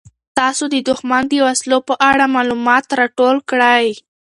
تاسو 0.37 0.63
د 0.73 0.75
دښمن 0.89 1.23
د 1.29 1.33
وسلو 1.45 1.77
په 1.89 1.93
اړه 2.09 2.25
معلومات 2.35 2.85
راټول 2.99 3.37
کړئ. 3.49 3.87